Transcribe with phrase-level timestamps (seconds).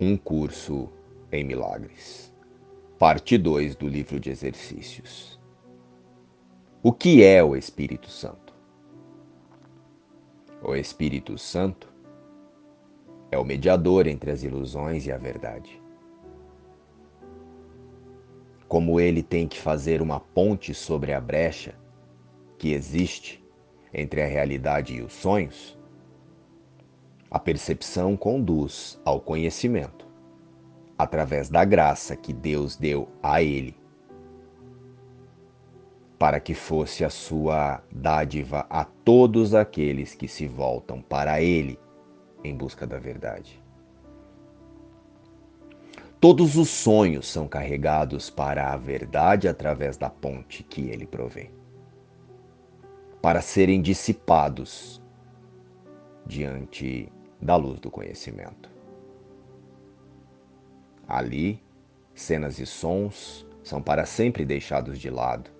[0.00, 0.88] Um curso
[1.32, 2.32] em milagres.
[3.00, 5.40] Parte 2 do livro de exercícios.
[6.80, 8.54] O que é o Espírito Santo?
[10.62, 11.92] O Espírito Santo
[13.32, 15.82] é o mediador entre as ilusões e a verdade.
[18.68, 21.74] Como ele tem que fazer uma ponte sobre a brecha
[22.56, 23.44] que existe
[23.92, 25.77] entre a realidade e os sonhos,
[27.30, 30.06] a percepção conduz ao conhecimento,
[30.96, 33.76] através da graça que Deus deu a ele,
[36.18, 41.78] para que fosse a sua dádiva a todos aqueles que se voltam para ele
[42.42, 43.62] em busca da verdade.
[46.20, 51.50] Todos os sonhos são carregados para a verdade através da ponte que ele provê,
[53.22, 55.00] para serem dissipados
[56.26, 57.10] diante
[57.40, 58.70] da luz do conhecimento.
[61.06, 61.62] Ali,
[62.14, 65.50] cenas e sons são para sempre deixados de lado,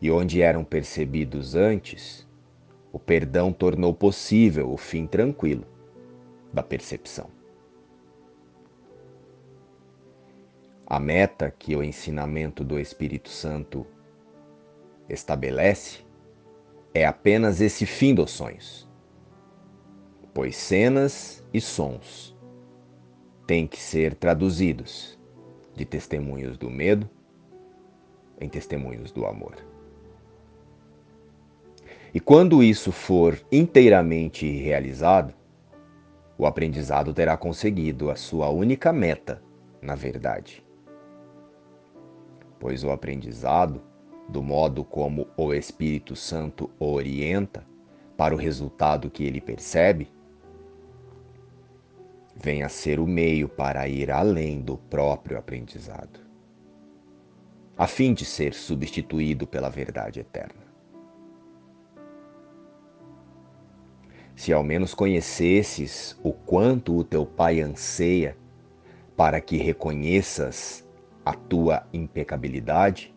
[0.00, 2.26] e onde eram percebidos antes,
[2.92, 5.66] o perdão tornou possível o fim tranquilo
[6.52, 7.28] da percepção.
[10.86, 13.86] A meta que o ensinamento do Espírito Santo
[15.08, 16.04] estabelece
[16.92, 18.88] é apenas esse fim dos sonhos
[20.34, 22.36] pois cenas e sons
[23.46, 25.16] têm que ser traduzidos
[25.74, 27.08] de testemunhos do medo
[28.40, 29.54] em testemunhos do amor.
[32.12, 35.32] E quando isso for inteiramente realizado,
[36.36, 39.40] o aprendizado terá conseguido a sua única meta,
[39.80, 40.64] na verdade.
[42.58, 43.80] Pois o aprendizado,
[44.28, 47.64] do modo como o Espírito Santo orienta
[48.16, 50.08] para o resultado que ele percebe,
[52.44, 56.20] vem a ser o meio para ir além do próprio aprendizado,
[57.74, 60.62] a fim de ser substituído pela verdade eterna.
[64.36, 68.36] Se ao menos conhecesses o quanto o teu Pai anseia
[69.16, 70.86] para que reconheças
[71.24, 73.14] a tua impecabilidade,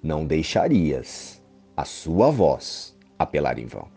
[0.00, 1.42] não deixarias
[1.76, 3.93] a sua voz apelar em vão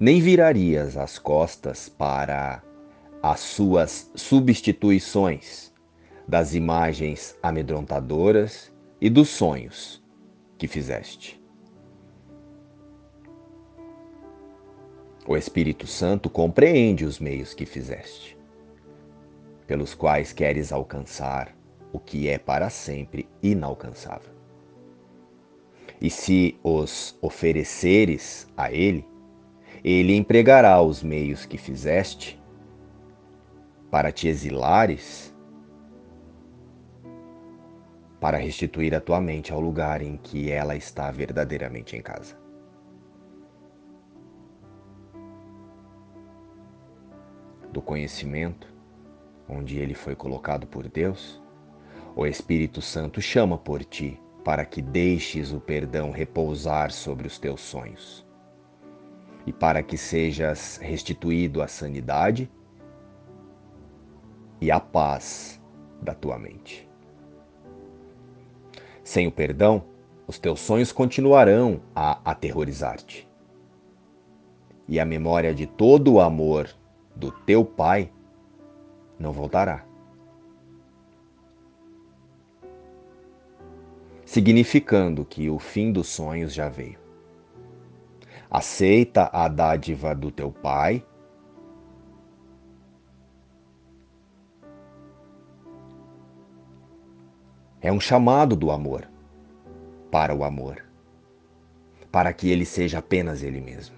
[0.00, 2.62] nem virarias as costas para
[3.22, 5.70] as suas substituições
[6.26, 10.02] das imagens amedrontadoras e dos sonhos
[10.56, 11.38] que fizeste.
[15.28, 18.38] O Espírito Santo compreende os meios que fizeste,
[19.66, 21.54] pelos quais queres alcançar
[21.92, 24.32] o que é para sempre inalcançável.
[26.00, 29.09] E se os ofereceres a Ele,
[29.82, 32.40] ele empregará os meios que fizeste
[33.90, 35.34] para te exilares,
[38.20, 42.38] para restituir a tua mente ao lugar em que ela está verdadeiramente em casa.
[47.72, 48.68] Do conhecimento,
[49.48, 51.42] onde ele foi colocado por Deus,
[52.14, 57.60] o Espírito Santo chama por ti para que deixes o perdão repousar sobre os teus
[57.60, 58.28] sonhos
[59.46, 62.50] e para que sejas restituído à sanidade
[64.60, 65.60] e à paz
[66.00, 66.88] da tua mente.
[69.02, 69.84] Sem o perdão,
[70.26, 73.28] os teus sonhos continuarão a aterrorizar-te.
[74.86, 76.68] E a memória de todo o amor
[77.16, 78.12] do teu Pai
[79.18, 79.84] não voltará.
[84.24, 86.99] Significando que o fim dos sonhos já veio.
[88.50, 91.06] Aceita a dádiva do teu pai.
[97.80, 99.08] É um chamado do amor
[100.10, 100.84] para o amor,
[102.10, 103.94] para que ele seja apenas ele mesmo.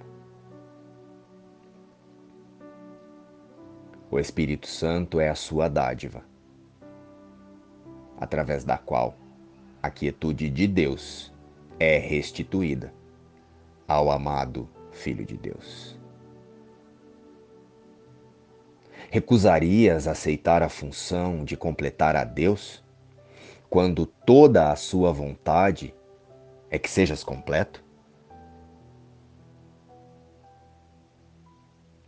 [4.11, 6.23] O Espírito Santo é a sua dádiva,
[8.21, 9.15] através da qual
[9.83, 11.33] a quietude de Deus
[11.81, 12.93] é restituída
[13.93, 15.99] ao amado Filho de Deus.
[19.11, 22.83] Recusarias aceitar a função de completar a Deus
[23.69, 25.95] quando toda a sua vontade
[26.71, 27.85] é que sejas completo?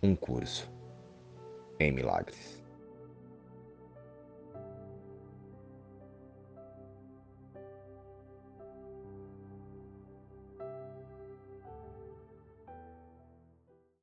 [0.02, 0.70] Um curso
[1.78, 2.63] em milagres.